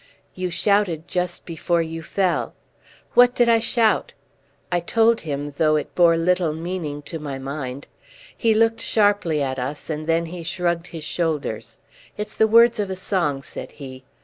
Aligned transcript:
"You 0.33 0.49
shouted 0.49 1.07
just 1.07 1.45
before 1.45 1.83
you 1.83 2.01
fell." 2.01 2.55
"What 3.13 3.35
did 3.35 3.47
I 3.47 3.59
shout?" 3.59 4.13
I 4.71 4.79
told 4.79 5.21
him, 5.21 5.53
though 5.59 5.75
it 5.75 5.93
bore 5.93 6.17
little 6.17 6.53
meaning 6.55 7.03
to 7.03 7.19
my 7.19 7.37
mind. 7.37 7.85
He 8.35 8.55
looked 8.55 8.81
sharply 8.81 9.43
at 9.43 9.59
us, 9.59 9.91
and 9.91 10.07
then 10.07 10.25
he 10.25 10.41
shrugged 10.41 10.87
his 10.87 11.03
shoulders. 11.03 11.77
"It's 12.17 12.33
the 12.33 12.47
words 12.47 12.79
of 12.79 12.89
a 12.89 12.95
song," 12.95 13.43
said 13.43 13.73
he. 13.73 14.03